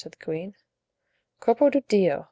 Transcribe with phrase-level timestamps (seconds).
[0.03, 0.55] said the queen.
[1.39, 2.19] "Corpo di Dio!